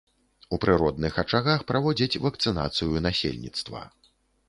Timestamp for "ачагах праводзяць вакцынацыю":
1.25-3.07